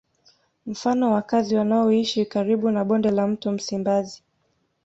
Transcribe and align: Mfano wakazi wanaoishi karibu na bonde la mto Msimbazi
Mfano 0.65 1.11
wakazi 1.11 1.55
wanaoishi 1.55 2.25
karibu 2.25 2.71
na 2.71 2.85
bonde 2.85 3.11
la 3.11 3.27
mto 3.27 3.51
Msimbazi 3.51 4.23